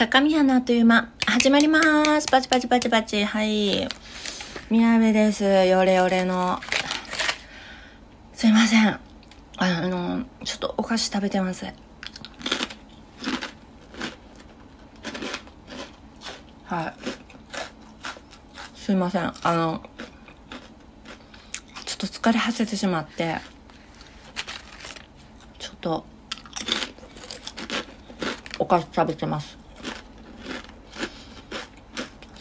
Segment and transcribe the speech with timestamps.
[0.00, 2.26] 高見花という間、始まります。
[2.26, 3.22] パチパチパチパチ。
[3.22, 3.86] はい。
[4.70, 5.44] 宮部です。
[5.44, 6.58] ヨレヨレの。
[8.32, 8.98] すいません。
[9.58, 11.66] あの、ちょっとお菓子食べてます。
[16.64, 16.94] はい。
[18.78, 19.34] すいません。
[19.42, 19.82] あの、
[21.84, 23.36] ちょっと疲れ果ててしまって、
[25.58, 26.06] ちょっと、
[28.58, 29.59] お菓子食べてます。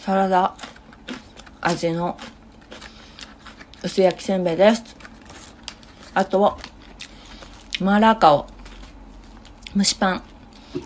[0.10, 0.56] サラダ
[1.62, 2.18] 味の
[3.84, 4.84] 薄焼きせんべいです。
[6.16, 6.58] あとは、
[7.80, 8.48] マーラーカオ、
[9.78, 10.24] 蒸しパン、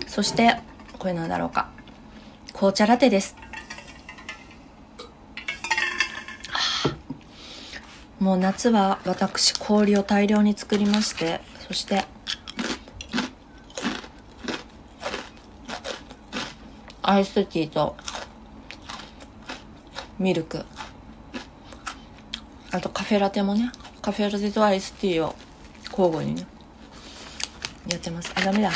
[0.08, 0.60] そして、
[1.00, 1.70] これなんだろうか。
[2.52, 3.38] 紅茶ラテです。
[8.20, 12.04] もう夏は私氷を大量に作りまして、そして、
[17.02, 17.96] アイスティーと
[20.24, 20.64] ミルク。
[22.72, 23.74] あとカフェラテもね。
[24.02, 25.36] カフェラテとアイスティーを
[25.92, 26.48] 交互にね。
[27.90, 28.32] やってます。
[28.34, 28.72] あダメだ。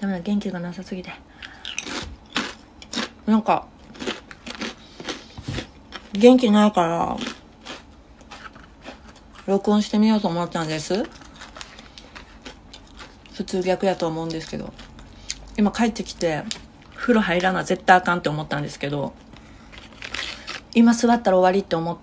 [0.00, 0.20] ダメだ。
[0.20, 1.12] 元気がなさすぎて。
[3.26, 3.68] なんか
[6.14, 7.16] 元気ないから
[9.46, 11.04] 録音してみようと思ったんです。
[13.34, 14.72] 普通逆やと思うんですけど。
[15.56, 16.42] 今帰ってきて
[16.96, 19.14] 風呂入らな絶対あかんって思ったんですけど。
[20.78, 21.98] 今座ったら終わりって思っ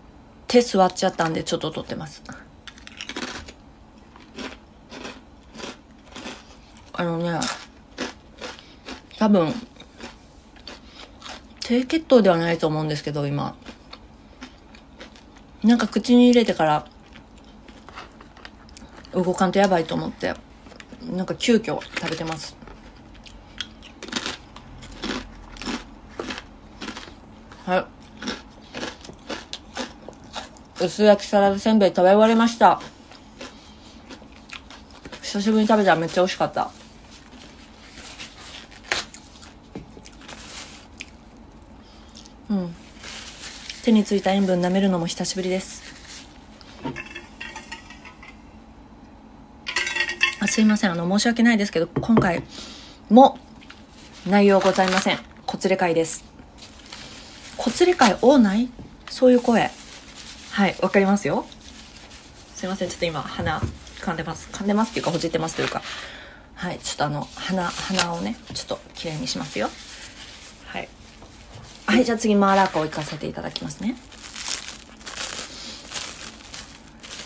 [0.47, 2.21] て座っちゃったんでちょっと撮ってます。
[6.91, 7.39] あのね
[9.17, 9.53] 多分
[11.61, 13.55] 低血糖ではないと思うんですけど今。
[15.63, 16.85] なんか口に入れてから
[19.13, 20.33] 動かんとやばいと思って
[21.01, 22.57] なんか急遽食べてます。
[27.65, 27.94] はい。
[30.85, 32.79] 薄焼きサラダせんべい食べ終わりました。
[35.21, 36.71] 久しぶりに食べたらめっちゃ美味しかった。
[42.49, 42.75] うん。
[43.83, 45.83] 手についた塩分舐めるのも久しぶりです。
[50.39, 50.91] あすいません。
[50.91, 52.43] あの申し訳ないですけど今回
[53.09, 53.39] も
[54.27, 55.19] 内容ございません。
[55.45, 56.23] こつれ会です。
[57.57, 58.69] こつれ会多ない？
[59.09, 59.71] そういう声。
[60.55, 61.45] はいわかりますよ。
[62.53, 63.59] すいませんちょっと今鼻
[63.99, 64.47] 噛んでます。
[64.53, 65.81] 噛んでますっていうかほじってますというか。
[66.53, 69.69] はいちょっとあの鼻鼻をねちょっときれいにしますよ。
[70.67, 70.87] はい。
[71.85, 73.97] はいじゃあ次マーラーカをいかせていただきますね。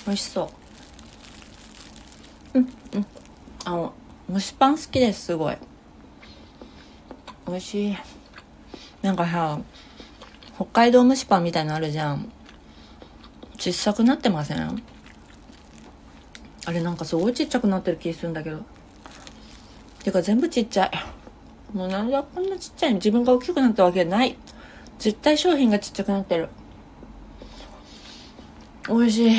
[0.07, 0.51] 美味しそ
[2.55, 2.57] う。
[2.57, 3.05] うんうん。
[3.63, 3.93] あの
[4.33, 5.57] 蒸しパン好きですすごい。
[7.47, 7.97] 美味しい。
[9.03, 9.59] なんかさ
[10.55, 12.31] 北海道蒸しパンみたいのあるじゃん。
[13.59, 14.81] 小さくなってません？
[16.65, 18.61] あれなんかすごいちっちゃくなってる気するんだけど。
[20.03, 20.91] てか全部ちっちゃい。
[21.73, 22.95] もうなんでこんなちっちゃいの？
[22.95, 24.37] 自分が大きくなったわけない。
[24.97, 26.49] 絶対商品がちっちゃくなってる。
[28.87, 29.37] 美味しい。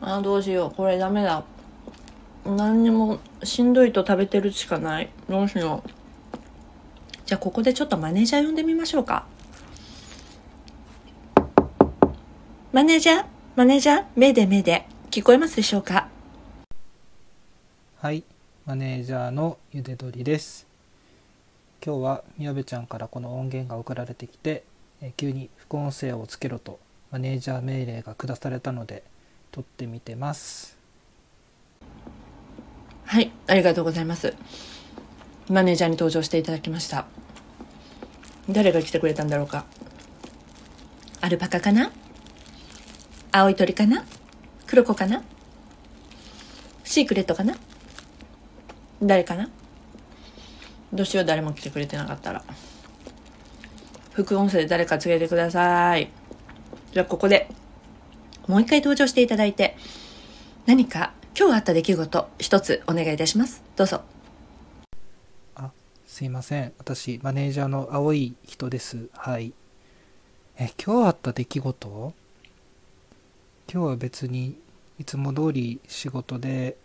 [0.00, 0.74] あーどうしよう。
[0.74, 1.44] これダメだ。
[2.46, 5.10] 何にもしんどいと食べてるしかない。
[5.28, 5.90] どうしよう。
[7.26, 9.26] じゃあここでちょっとマネージャー呼んでみましょうか。
[12.70, 13.24] マネージャー
[13.56, 16.08] マネージャー目で目で聞こえますでしょうか？
[17.96, 18.24] はい、
[18.66, 20.66] マネージャーのゆでどりです。
[21.82, 24.64] 今日はみやべちゃんからこの音源が送られてきて、
[25.00, 26.78] えー急に副音声をつけろと
[27.10, 29.02] マネージャー命令が下されたので
[29.50, 30.76] 撮ってみてます。
[33.06, 34.34] はいありがとうございます。
[35.48, 37.06] マネージャーに登場していただきました。
[38.50, 39.64] 誰が来てくれたんだろうか？
[41.22, 41.90] アルパカかな？
[43.38, 44.04] 青い鳥かな？
[44.66, 45.22] 黒子かな？
[46.82, 47.54] シークレットかな？
[49.00, 49.48] 誰かな？
[50.92, 52.42] どうしよう誰も来てくれてなかったら。
[54.12, 56.10] 副音声で誰か告げてください。
[56.92, 57.48] じゃあここで。
[58.48, 59.76] もう一回登場していただいて。
[60.66, 63.62] 何か今日あった出来事一つお願いいたします。
[63.76, 64.02] どうぞ。
[65.54, 65.70] あ、
[66.08, 66.72] すいません。
[66.78, 69.08] 私マネージャーの青い人です。
[69.12, 69.52] はい。
[70.58, 72.14] え、今日あった出来事？
[73.70, 74.58] 今日は別に
[74.98, 76.76] いつも通り仕事で、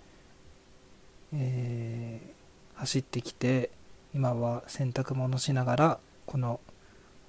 [1.34, 2.34] えー
[2.76, 3.70] 走ってきて
[4.14, 6.60] 今は洗濯物しながらこの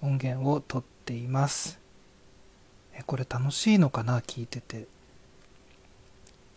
[0.03, 1.79] 音源を撮っています。
[2.93, 4.87] えこれ楽しいのかな聞いてて。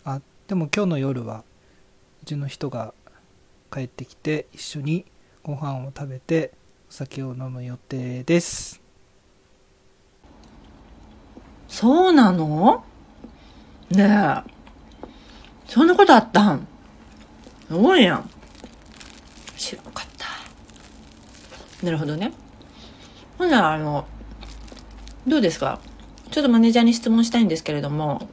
[0.03, 1.43] あでも今日の夜は
[2.23, 2.93] うちの人が
[3.71, 5.05] 帰ってきて一緒に
[5.43, 6.53] ご飯を食べて
[6.89, 8.86] お酒を飲む予定です。
[11.67, 12.83] そうなの？
[13.89, 14.51] ねえ。
[15.67, 16.67] そんなことあったん？
[17.67, 18.29] すごいやん。
[19.57, 21.85] 知らんかった。
[21.85, 22.31] なるほどね。
[23.37, 24.05] ほんなら、あの、
[25.27, 25.79] どうですか？
[26.31, 28.29] ちょっとマネージャーに質問したいんですけれども、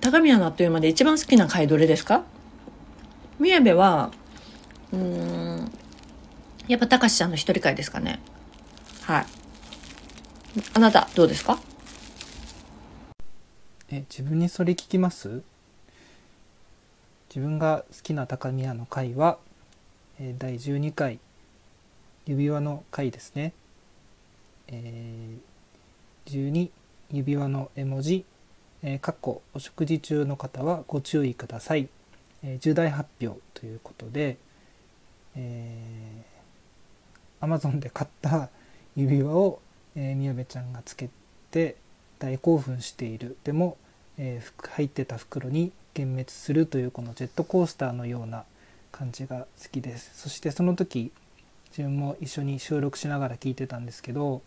[0.00, 2.24] 高宮のあっという間で一番好きな回どれですか？
[3.38, 4.10] 宮部は、
[4.92, 5.70] うん、
[6.68, 8.20] やっぱ高志ちゃんの一人会ですかね。
[9.02, 9.26] はい。
[10.72, 11.58] あなた、どうですか？
[13.90, 15.42] え、自分にそれ聞きます？
[17.28, 19.38] 自分が好きな高宮の回は、
[20.18, 21.18] えー、第12回
[22.24, 23.52] 指輪の回ですね。
[24.68, 26.70] えー、12
[27.12, 28.24] 指輪の絵文字、
[28.82, 31.88] えー、かっこお食事中の方はご注意ください。
[32.42, 34.38] えー、重大発表ということで、
[35.36, 38.48] えー、Amazon で買った
[38.96, 39.60] 指輪を、
[39.96, 41.10] えー、宮部ちゃんがつけ
[41.50, 41.76] て
[42.18, 43.36] 大興奮している。
[43.44, 43.76] でも、
[44.18, 48.44] えー、入ってた袋に幻滅するというこのジェットコースターのような
[48.92, 51.12] 感じが好きですそしてその時
[51.70, 54.42] 自分も一緒に収録しながら聞いてたんですけど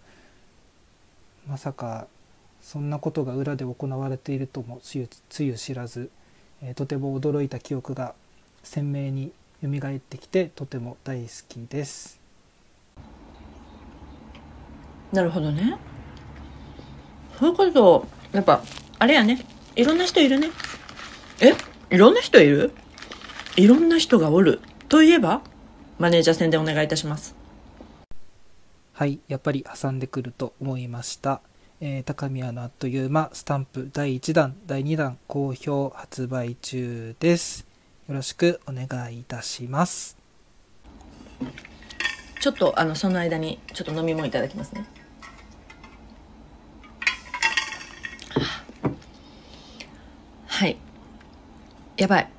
[1.47, 2.07] まさか
[2.61, 4.97] そんなことが裏で行われているともつ
[5.43, 6.09] ゆ知らず、
[6.61, 8.13] えー、とても驚いた記憶が
[8.63, 9.31] 鮮明に
[9.61, 12.18] 蘇ってきてとても大好きです
[15.11, 15.77] なるほどね
[17.39, 18.61] そういうことやっぱ
[18.99, 19.45] あれやね
[19.75, 20.49] いろんな人いるね
[21.41, 21.53] え？
[21.89, 22.73] いろんな人いる？
[23.55, 24.61] いろんな人がおる。
[24.89, 25.41] といえば、
[25.97, 27.35] マネージャー戦でお願いいたします。
[28.93, 31.41] はい、やっぱり挟んでくると思いました。
[31.79, 37.65] えー、高宮のあっという間、スタンプ第1弾、第2弾、好評発売中です。
[38.07, 40.17] よろしくお願いいたします。
[42.41, 44.85] ちょっと、あの、その間に、ちょっと飲み物いただきますね。
[50.59, 50.75] はい。
[51.95, 52.29] やばい。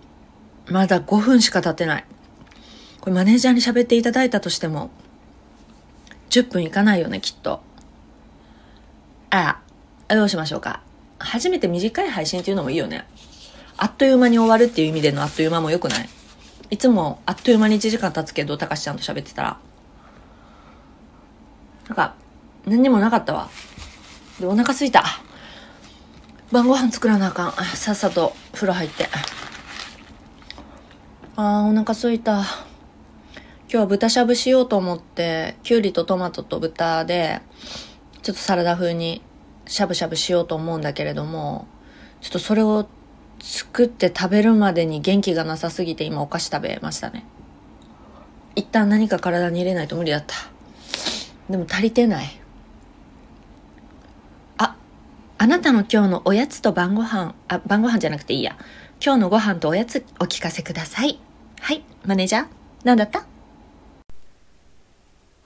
[0.69, 2.05] まだ5分しか経ってない。
[3.00, 4.90] これマネージャーに喋っていただいたとしても、
[6.28, 7.62] 10分いかないよね、きっと。
[9.31, 9.62] あ
[10.08, 10.82] あ、どうしましょうか。
[11.19, 13.06] 初めて短い配信っていうのもいいよね。
[13.78, 16.08] あっという間に終わるっていう意味でのあっという間も良くない
[16.69, 19.58] いつもあっという間に1時間経つけど、たかしちゃんと喋ってたら。
[21.88, 22.16] なんか、
[22.66, 23.49] 何にもなかったわ。
[24.38, 25.06] で、お腹すいた。
[26.52, 27.52] 晩ご飯作らなあかん。
[27.76, 29.06] さっさと風呂入って。
[31.37, 32.38] あーお腹すいた。
[32.38, 32.44] 今
[33.69, 37.41] 日は豚しゃぶしようと思って、きゅうりとトマトと豚で、
[38.23, 39.23] ちょっとサラダ風に
[39.67, 41.69] しゃぶしゃぶしようと思うんだけれども、
[42.20, 42.88] ちょっとそれを
[43.41, 47.25] 作って食べるまでに元気がなさすぎて今お菓子食べましたね。
[48.56, 50.35] 一旦何か体に入れないと無理だった。
[51.49, 52.41] でも足りてない。
[55.42, 58.58] あ、なたの今日のおやつと晩ご飯、あ、晩ご飯じゃなくていいや。
[59.02, 61.19] 今日のご飯とおやつお聞かせください。
[61.60, 62.46] はい、マネージャー、
[62.84, 63.25] 何だった？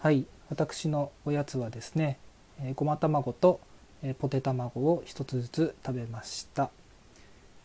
[0.01, 2.19] はい、私のおやつはですね、
[2.61, 3.61] えー、ごま卵と、
[4.03, 6.65] えー、ポテ卵を一つずつ食べました。
[6.65, 6.71] う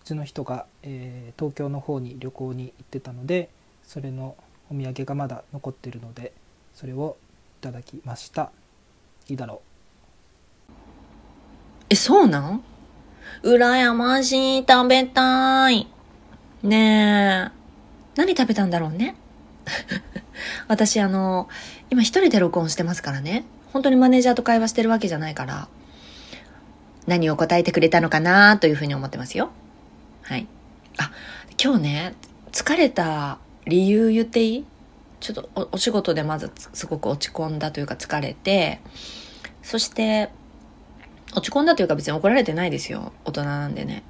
[0.03, 3.49] ちの人が、えー、東京の方に旅行に行ってたので、
[3.81, 4.35] それの
[4.69, 6.33] お土産がまだ残ってるので、
[6.75, 7.17] それを
[7.59, 8.51] いただきました。
[9.27, 9.68] いいだろう。
[11.89, 12.63] え、そうなん？
[13.43, 15.87] 羨ましい、食べたい。
[16.63, 17.59] ねえ。
[18.15, 19.15] 何食べたんだろうね？
[20.67, 21.47] 私あの、
[21.89, 23.45] 今一人で録音してますからね。
[23.73, 25.67] 本当にマネージャーと会話してるわけじゃないから、
[27.07, 29.51] 何を答えてくれたのかなというふうに思ってますよ。
[30.23, 30.47] はい。
[30.97, 31.11] あ、
[31.61, 32.13] 今日ね、
[32.51, 34.65] 疲れた理由言っていい？
[35.19, 38.79] ちょっとおお仕事でまずすごく落ち込んだというか疲れて、
[39.63, 40.29] そして
[41.35, 43.13] 落ち込んだというか別に怒られてないですよ。
[43.25, 44.03] 大人なんでね。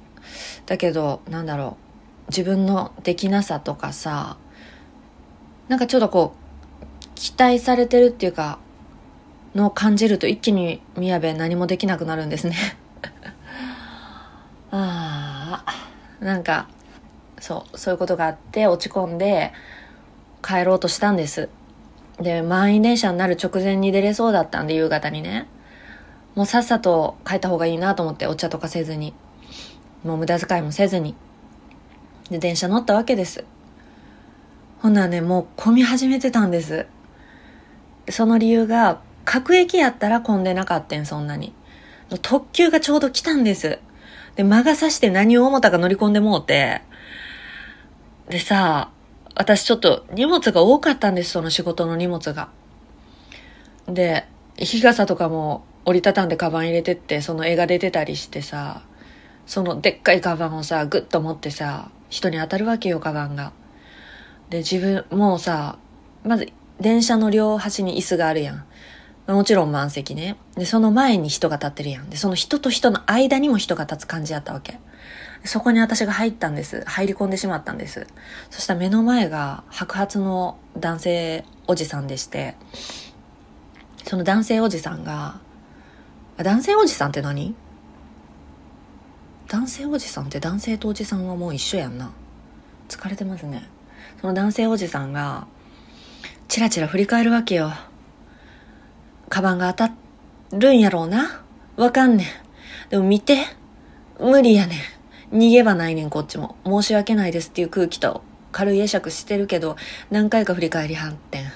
[0.66, 1.90] だけど、なんだろう。
[2.30, 4.38] 自分のできなさとかさ
[5.68, 6.34] なんかちょっとこ
[7.02, 8.60] う期待されてるっていうか
[9.54, 12.56] のを感じると一気に宮部何もできなくなるんですね
[14.70, 16.68] ああなんか
[17.40, 19.52] そうそういうことがあって落ち込んで
[20.40, 21.48] 帰ろうとしたんです
[22.20, 25.48] で満員電車になる直前に出れそうだったんで夕方にね
[26.34, 29.14] もうさっさと帰った方がいいなと思ってお茶とかせずに
[30.04, 31.14] もう無駄遣いもせずに
[32.30, 33.44] で、電車乗ったわけです。
[34.78, 36.86] ほんならね、もう混み始めてたんです。
[38.08, 41.52] その理由が、各駅やったら混んでなかったん、そんなに。
[42.22, 43.80] 特急がちょうど来たんです。
[44.36, 46.82] で、魔が差して何を思ったか乗り込んでもうて。
[48.28, 48.90] でさ、
[49.34, 52.48] 私ちょっと荷物が多かったんです、その仕事の荷物が。
[53.86, 58.82] で、日傘とかも折りたたんでカバン入れてって、その絵が出てたりしてさ、
[59.46, 63.52] そのでっかいカバンをさ、グッと持ってさ、人に当たるわけよ、カバンが。
[64.50, 65.78] で、自分、もうさ、
[66.24, 66.48] まず、
[66.80, 68.64] 電車の両端に椅子があるやん。
[69.26, 70.36] もちろん満席ね。
[70.56, 72.10] で、その前に人が立ってるやん。
[72.10, 74.78] で、その人と人の間にも人が立つ感じやったわけ。
[75.44, 76.82] そこに私が入ったんです。
[76.86, 78.06] 入り込んでしまったんです。
[78.50, 82.56] そしたら目の前が白髪の男性おじさんでして、
[84.04, 85.40] その男性おじさんが、
[86.42, 87.54] 男性おじさんって何？
[89.48, 92.12] 男性おじさんって男性とおじさんはもう一緒やんな。
[92.88, 93.68] 疲れてますね。
[94.20, 95.46] その男性おじさんが、
[96.48, 97.72] チラチラ振り返るわけよ。
[99.28, 99.94] カバンが当た
[100.56, 101.42] るんやろうな。
[101.76, 102.26] わかんねん。
[102.90, 103.38] でも見て。
[104.18, 104.76] 無理やね
[105.32, 105.36] ん。
[105.36, 106.56] 逃げ場ないねん、こっちも。
[106.64, 109.76] 申し訳ないですっていう空気と軽い会釈してるけど、
[110.10, 111.50] 何回か振り返りはんってん。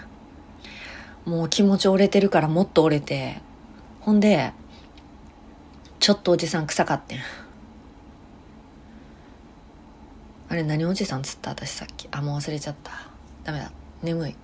[1.25, 3.41] もう気持ち折れてるからもっと折れて。
[4.01, 4.53] ほんで、
[6.05, 7.19] ちょっとおじさん臭かってん。
[10.51, 11.53] あれ何おじさんつった？
[11.53, 12.09] 私さっき。
[12.11, 12.93] あ、もう忘れちゃった。
[13.43, 13.73] ダメだ。
[14.03, 14.37] 眠い。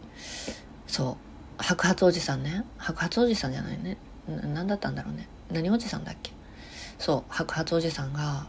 [0.87, 1.19] そ
[1.59, 1.63] う。
[1.63, 2.65] 白髪おじさんね。
[2.79, 3.99] 白髪おじさんじゃないね。
[4.27, 5.29] 何だったんだろうね。
[5.53, 6.33] 何おじさんだっけ？
[6.99, 7.31] そう。
[7.31, 8.47] 白髪おじさんが、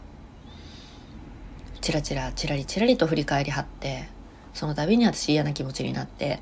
[1.82, 4.08] チラチラ、チラリチラリと振り返りはって、
[4.54, 6.40] その度に私嫌な気持ちになって、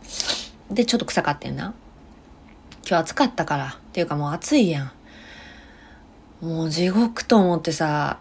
[0.71, 1.75] で、ちょっと臭かってんな。
[2.89, 3.77] 今日暑かったから。
[3.77, 4.93] っていうかもう暑いやん。
[6.41, 8.19] もう地獄と思ってさ、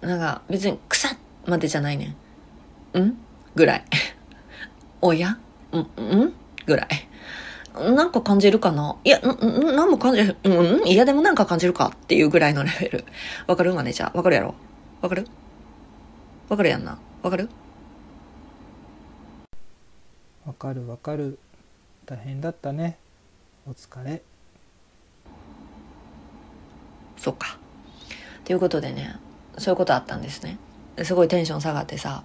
[0.00, 1.16] なんか別に草
[1.46, 2.16] までじゃないね
[2.94, 2.98] ん。
[3.00, 3.16] ん？
[3.54, 3.84] ぐらい。
[5.02, 5.38] おや？
[5.72, 6.32] んん？
[6.64, 6.88] ぐらい。
[7.92, 8.96] なんか感じるかな？
[9.04, 13.04] いや、ん、ん、なんも感じる、うん、いやでもなんか感じるかっていうぐらいのレベル。
[13.46, 14.16] わかるマネージャー？
[14.16, 14.54] わかるやろ？
[15.02, 15.26] わかる？
[16.48, 16.98] わかるやんな？
[17.22, 17.48] わかる？
[20.46, 21.38] わかるわかる
[22.06, 22.98] 大変だったね
[23.66, 24.22] お疲れ
[27.16, 27.58] そっか。
[28.44, 29.16] ということでね、
[29.58, 30.58] そういうことあったんですね。
[31.02, 32.22] すごいテンション下がってさ、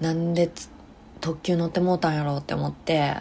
[0.00, 0.50] なんで
[1.20, 3.16] 特急乗ってもうたんやろうって思って、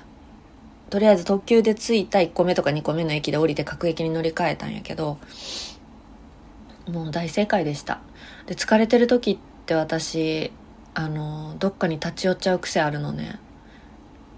[0.89, 5.17] とりあえず特急で着いた1個目とか2個目の駅で降りて各駅に乗り換えたんやけど、
[6.87, 8.01] もう大正解でした。
[8.47, 10.51] で、疲れてる時って私、
[10.93, 13.39] あの、どっかに立ち寄っちゃう癖あるのね。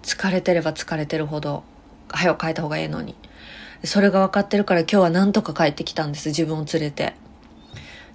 [0.03, 1.63] 疲れてれば疲れてるほど、
[2.09, 3.15] 早く帰った方がええのに。
[3.83, 7.15] それが分かってるから今日はなんとか帰ってきたんです、自分を連れて。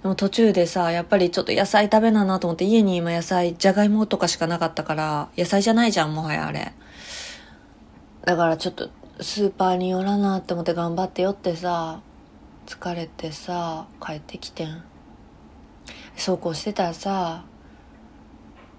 [0.01, 6.73] でも途中でさ、やっぱりちょっと野菜食べななと思って家に今野菜、じゃがいもとかしかなかったから、野菜じゃないじゃん、もはやあれ。
[8.25, 8.89] だからちょっと
[9.21, 11.99] スーパーに寄らなって思って頑張って寄ってさ、
[12.65, 14.83] 疲れてさ、帰ってきてん。
[16.15, 17.43] そうこうしてたらさ、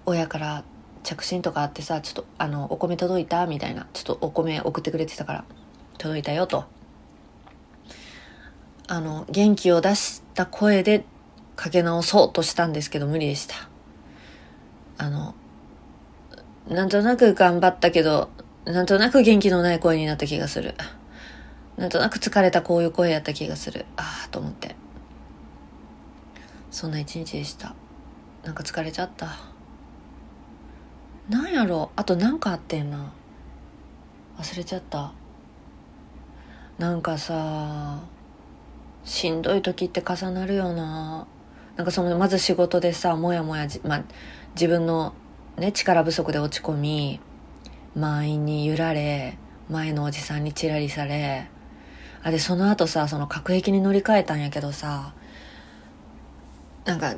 [0.05, 0.63] 親から
[1.03, 3.45] 着信とかあってさ、ちょっとあの、お米届いた？
[3.47, 3.87] みたいな。
[3.93, 5.45] ちょっとお米送ってくれてたから、
[5.97, 6.65] 届いたよと。
[8.91, 11.05] あの、元気を出した声で
[11.55, 13.55] かけ直そうとしたんですけど無理でした。
[14.97, 15.33] あの、
[16.67, 18.27] なんとなく頑張ったけど、
[18.65, 20.75] なんとなく元気のない声になった気がする。
[21.77, 23.85] なんとなく疲れたこういう声やった気がする。
[23.95, 24.75] ああ、と思って。
[26.69, 27.73] そんな一日でした。
[28.43, 29.37] なんか疲れちゃった。
[31.29, 33.13] なんやろあとなんかあってんな。
[34.37, 35.13] 忘れちゃった。
[36.77, 38.01] なんかさ、
[39.03, 41.27] しんどい時って重なるよな。
[41.75, 44.03] なんかその、まず仕事でさ、もやもやじ、まあ、
[44.55, 45.13] 自分の
[45.57, 47.19] ね、力不足で落ち込み、
[47.95, 49.37] 満員に揺られ、
[49.69, 51.49] 前のおじさんにチラリされ、
[52.23, 55.13] あ、で、その後さ、その各駅に乗り換えたんやけどさ、
[56.85, 57.15] なんか、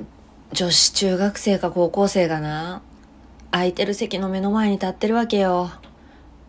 [0.51, 2.81] 女子中学生か高校生がな、
[3.51, 5.71] 空いてる席の目の前に立ってるわけよ。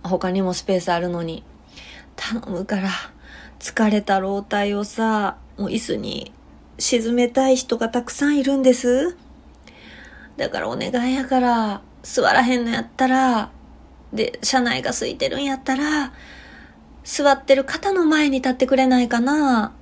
[0.02, 1.42] 他にもスペースあるのに。
[2.16, 2.90] 頼むから、
[3.64, 6.34] 疲れた老体をさ、もう椅子に
[6.76, 9.16] 沈めたい人がたくさんいるんです。
[10.36, 13.50] だからお願いやから、座らへんのやったら、
[14.12, 16.12] で、車内が空いてるんやったら、
[17.04, 19.72] 座ってる方の前に立ってくれないかな。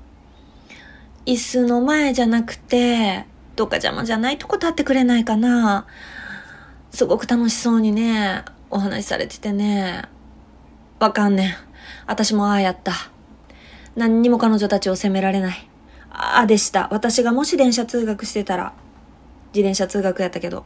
[1.26, 5.88] 椅子の前じゃなくて、どっか邪魔じゃないとこ立ってくれないかな。
[6.92, 10.04] すごく楽しそうにね、お話しされててね。
[11.00, 11.54] わかんねん。
[12.06, 13.11] 私もああやった。
[13.96, 15.68] 何にも彼女たちを責められない。
[16.10, 16.88] ああでした。
[16.90, 18.72] 私がもし電車通学してたら、
[19.54, 20.64] 自転車通学やったけど、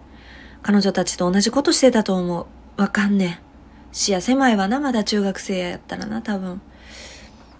[0.62, 2.80] 彼女たちと同じことしてたと思う。
[2.80, 3.38] わかんねん。
[3.92, 6.60] 視野狭いわな、まだ中学生やったらな、多分。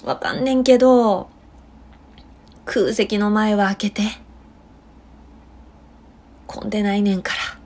[0.04, 1.28] わかんねんけど、
[2.64, 4.02] 空席の前は開けて。
[6.46, 7.58] 混んでないねんから。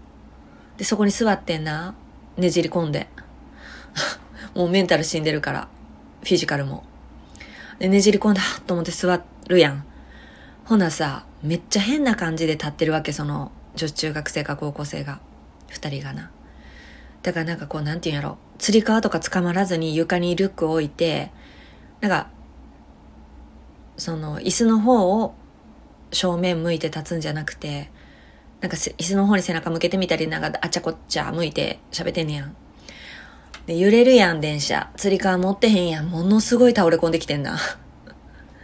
[0.77, 1.95] で、そこに座ってんな。
[2.37, 3.09] ねじり込んで。
[4.55, 5.69] もうメンタル死んでるから。
[6.23, 6.85] フィジカルも。
[7.81, 9.85] で、ねじり込んだと思って座るやん。
[10.67, 15.21] ほなさ、めっちゃ変な感じで立ってるわけ、その、女子中学生か高校生が。
[15.69, 16.31] 二人がな。
[17.23, 18.37] だからなんかこう、なんていうんやろ。
[18.59, 21.33] 釣り革とか捕まらずに床にリュックを置いて、
[22.01, 22.29] なんか、
[23.97, 25.35] その、椅子の方を
[26.13, 27.91] 正面向いて立つんじゃなくて、
[28.61, 32.55] なんか椅子の方に背中向けてみたり、なんかあちゃこっちゃ向いて喋ってんねやん。
[33.71, 34.91] で、揺れるやん、電車。
[34.97, 36.07] 釣り革持ってへんやん。
[36.11, 37.57] ものすごい倒れ込んできてんな。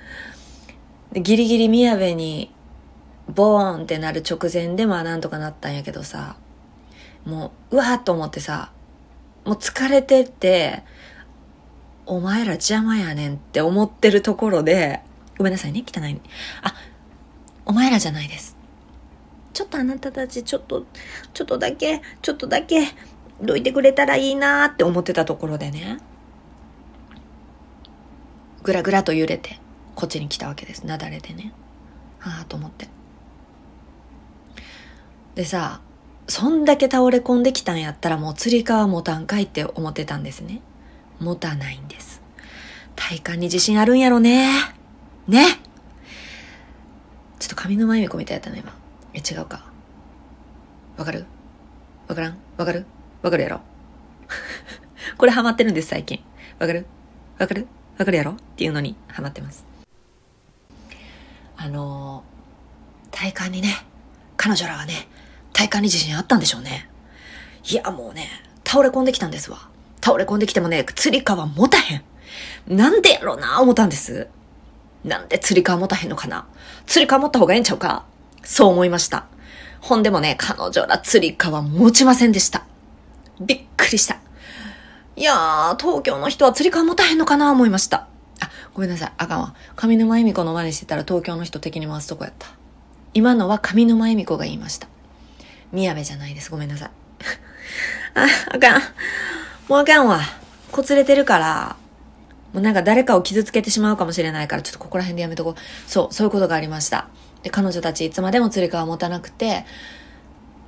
[1.13, 2.53] で、ギリギリ宮部に、
[3.33, 6.35] ボーンってなる直前でまあなんとかなったんやけどさ、
[7.25, 8.73] もう、うわーっと思ってさ、
[9.45, 10.83] もう疲れてって、
[12.05, 15.03] お前ら邪魔やねんって思ってるところで、
[15.39, 16.21] ごめんなさいね、汚い。
[16.63, 16.75] あ、
[17.65, 18.57] お前らじゃないです。
[19.53, 20.85] ちょっとあなたたちちょっと、
[21.33, 22.89] ちょっとだけ、ちょっとだけ、
[23.43, 25.99] どいてくれたらいいなって思ってたところでね、
[28.63, 29.61] ぐらぐらと揺れて、
[29.95, 30.87] こっちに来たわけです。
[30.87, 31.53] なだれでね。
[32.19, 32.89] はあと思って。
[35.35, 35.81] でさ、
[36.29, 40.61] そんだけ倒れ込んできたんやったらもう釣り革持たんかいって思ってたんですね。
[41.21, 42.23] 持たないんです。
[42.97, 44.51] 体幹に自信あるんやろね。
[45.29, 45.61] ね
[47.39, 48.75] ちょっと上沼恵美子みたいやったね、今。
[49.15, 49.67] え、違うか。
[50.97, 51.27] わかる？
[52.09, 52.39] わからん？
[52.57, 52.87] わかる？
[53.27, 53.61] わかるやろ？
[55.19, 56.23] これハマってるんです、最近。
[56.61, 56.87] わかる？
[57.41, 57.67] わかる？
[57.99, 58.31] わかるやろ？
[58.31, 59.65] っていうのにハマってます。
[61.57, 63.85] あのー、体幹にね、
[64.37, 65.09] 彼女らはね、
[65.53, 66.89] 体幹に自信あったんでしょうね。
[67.69, 68.29] いや、もうね、
[68.65, 69.71] 倒れ込んできたんですわ。
[70.01, 72.05] 倒れ込んできてもね、釣り革持たへん。
[72.69, 74.29] なんでやろうな、思ったんです。
[75.03, 76.47] なんで釣り革持たへんのかな
[76.87, 78.05] 釣り革持った方がええんちゃうか
[78.45, 79.27] そう思いました。
[79.81, 82.65] ほんでもね、彼女ら釣り革持ちませんでした。
[83.41, 84.19] びっくりした。
[85.17, 88.07] いやー、東京の人は釣り革持たへんのかな思いました。
[88.41, 89.13] あ、ごめんなさい。
[89.17, 89.55] あかんわ。
[89.75, 92.49] 上沼恵美子の真似してたら東京の人的に回すとこやった。
[93.15, 94.89] 今のは上沼恵美子が言いました。
[95.73, 96.51] 宮部じゃないです。
[96.51, 96.91] ごめんなさい。
[98.15, 98.83] あ、あかん。
[99.69, 100.21] もうあかんわ。
[100.71, 101.77] こつれてるから、
[102.53, 105.91] もうなんか誰かを傷つけてしまうかもしれないから、ちょっとここら辺でやめとこう。
[105.91, 107.09] そう、そういうことがありました。
[107.43, 109.65] で、彼女たちいつまでも釣り革持たなくて、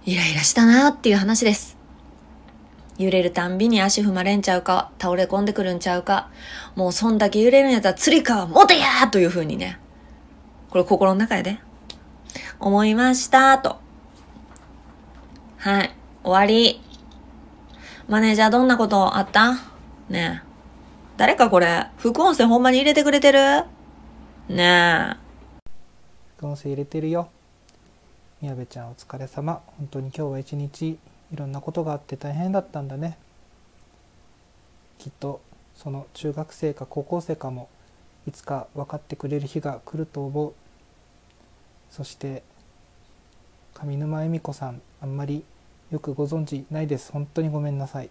[0.04, 1.77] イライラしたなーっていう話です。
[2.98, 6.28] 揺れるたんびに足踏まれんちゃうか、倒れ込んでくるんちゃうか、
[6.74, 9.78] もうそんだけ揺れるんやったら釣り革持てやーという風にね、
[10.68, 11.58] これ心の中やで、
[12.58, 13.76] 思いましたと。
[15.58, 16.82] はい、終わり。
[18.08, 19.52] マネージャーどんなことあった？
[20.08, 20.48] ねえ。
[21.16, 23.38] 誰かこれ、副音声ほんまに入れてくれてる？
[24.48, 25.16] ねえ。
[26.38, 27.28] 副音声入れてるよ
[28.40, 30.96] 宮部ちゃんお疲れ様本当に今日は一日
[31.32, 33.18] いろんなことがあって大変だったんだね。
[34.98, 35.40] きっと
[35.74, 37.68] その中学生か高校生かも
[38.26, 40.52] いつか分かってくれる日が来ると思う。
[41.90, 42.42] そして
[43.74, 45.44] 上沼恵美子さんあんまり
[45.90, 47.12] よくご存知ないです。
[47.12, 48.10] 本当にごめんなさい。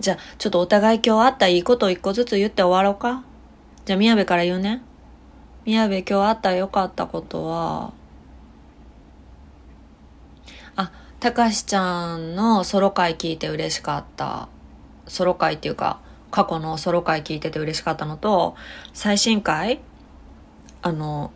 [0.00, 3.24] じゃあちょっとお互い今日あったいいことを一個ずつ言って終わろうか。
[3.84, 4.82] じゃあ宮部から言うね。
[5.64, 7.92] 宮部今日あった良かったことは、
[10.74, 10.90] あ、
[11.22, 14.48] たかしちゃんのソロ回聞いて嬉しかった。
[15.06, 16.00] ソロ回っていうか、
[16.32, 18.56] 過去のソロ回聞いてて嬉しかったのと、
[18.92, 19.80] 最新回
[20.82, 21.30] あの、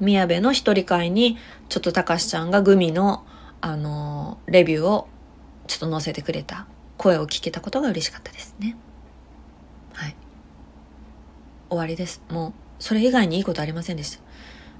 [0.00, 3.24] 宮部の一人会に、ちょっとたかしちゃんがグミの、
[3.60, 5.06] あの、レビューを
[5.68, 6.66] ちょっと載せてくれた
[6.96, 8.76] 声を聞けたことが嬉しかったですね。
[9.92, 10.16] はい。
[11.68, 12.22] 終わりです。
[12.28, 12.52] もう。
[12.80, 14.20] それ以外にいいことありませんでした。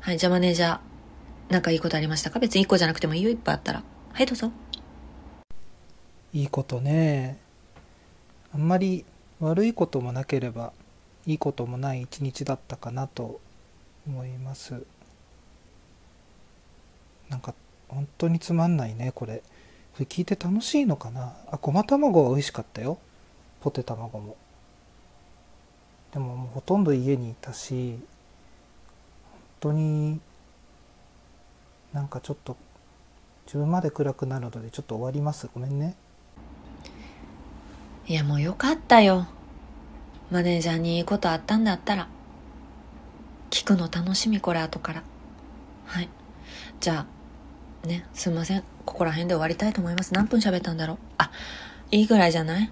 [0.01, 0.79] はい、じゃあマネージャー、
[1.49, 2.39] なんかいいことありましたか？
[2.39, 3.83] 別に1個じゃなくてもいいよ、いっぱいあったら。
[4.13, 4.53] はい、どうぞ。
[6.35, 7.39] いいことね。
[8.55, 9.05] あんまり
[9.41, 10.73] 悪いこともなければ、
[11.27, 13.41] いいこともない一日だったかなと
[14.07, 14.83] 思います。
[17.31, 17.55] なんか、
[17.89, 19.43] 本当につまんないね、これ。
[19.95, 21.35] これ聞いて楽しいのかな？
[21.51, 22.99] あ、ごま卵は美味しかったよ。
[23.61, 24.37] ポテ卵も。
[26.13, 27.99] でももうほとんど家にいたし
[29.31, 30.21] 本当に
[31.93, 32.57] なんかちょっと
[33.47, 35.49] 自分まで暗くなるのでちょっと終わります。
[35.53, 35.97] ごめんね。
[38.07, 39.27] いやもうよかったよ。
[40.31, 42.09] マネージャーにいいことあったんだったら。
[43.51, 45.03] 聞くの楽しみこれ後から。
[45.87, 46.09] はい。
[46.81, 47.07] じゃ
[47.85, 48.63] あねすいません。
[48.85, 50.13] ここら辺で終わりたいと思います。
[50.13, 50.99] 何分喋ったんだろう？
[51.17, 51.31] あ
[51.91, 52.71] いいぐらいじゃない？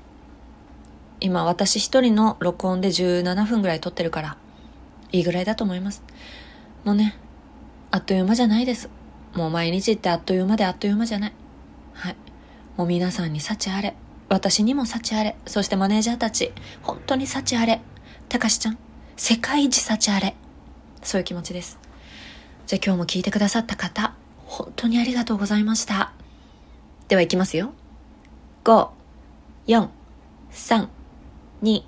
[1.20, 4.36] 今私一人の録音で17分ぐらい撮ってるから、
[5.12, 6.02] いいぐらいだと思います。
[6.84, 7.16] もうね、
[7.90, 8.90] あっという間じゃないです。
[9.36, 11.32] もう毎日ってあっという間であっという間じゃない。
[11.92, 12.16] はい。
[12.76, 13.94] もう皆さんに幸あれ。
[14.30, 15.36] 私にも幸あれ。
[15.46, 16.52] そしてマネージャーたち。
[16.82, 17.82] 本当に幸あれ。
[18.30, 18.78] たかしちゃん。
[19.16, 20.34] 世界一幸あれ。
[21.02, 21.78] そういう気持ちです。
[22.66, 24.14] じゃあ今日も聞いてくださった方
[24.46, 26.12] 本当にありがとうございました。
[27.08, 27.74] ではいきますよ。
[28.64, 28.88] 5
[29.68, 29.88] 4
[30.50, 30.88] 3
[31.62, 31.82] 2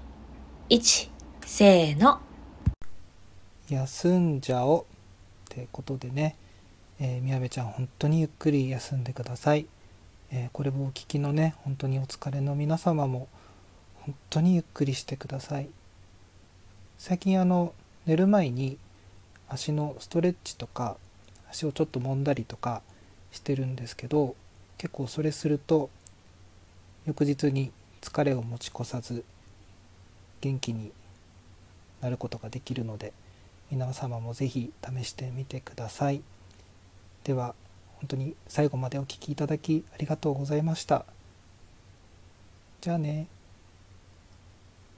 [0.68, 1.10] 1
[1.46, 2.20] せーの。
[3.70, 4.80] 休んじゃお。
[4.80, 4.84] っ
[5.48, 6.36] てことでね、
[7.00, 9.66] えー、みやべちゃん本当にゆっくり休んでください、
[10.32, 13.28] えー、これをお聞きのね本当にお疲れの皆様も
[14.00, 15.68] 本当にゆっくりしてください。
[16.98, 17.74] 最近あの
[18.06, 18.78] 寝る前に
[19.48, 20.96] 足のストレッチとか
[21.50, 22.82] 足をちょっと揉んだりとか
[23.30, 24.34] してるんですけど
[24.78, 25.90] 結構それすると
[27.06, 29.24] 翌日に疲れを持ち越さず
[30.40, 30.90] 元気に
[32.00, 33.12] なることができるので
[33.70, 36.22] 皆様もぜひ試してみてください。
[37.28, 37.54] では
[38.00, 41.04] 本当に最後までお聴きいただきありがとうございました。
[42.80, 43.26] じゃあね。